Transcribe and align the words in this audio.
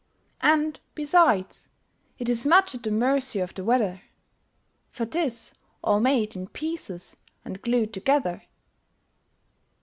And, 0.41 0.79
besides, 0.95 1.69
it 2.17 2.27
is 2.27 2.43
much 2.43 2.73
at 2.73 2.81
the 2.81 2.89
mercy 2.89 3.37
of 3.39 3.53
the 3.53 3.63
weather 3.63 4.01
For 4.89 5.05
'tis 5.05 5.53
all 5.83 5.99
made 5.99 6.35
in 6.35 6.47
pieces 6.47 7.17
and 7.45 7.61
glued 7.61 7.93
together! 7.93 8.45